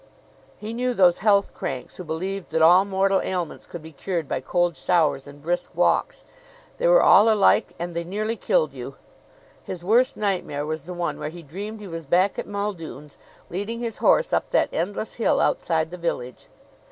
[0.57, 4.41] He knew those health cranks who believed that all mortal ailments could be cured by
[4.41, 6.25] cold showers and brisk walks.
[6.79, 8.95] They were all alike and they nearly killed you.
[9.63, 13.15] His worst nightmare was the one where he dreamed he was back at Muldoon's,
[13.51, 16.47] leading his horse up that endless hill outside the village.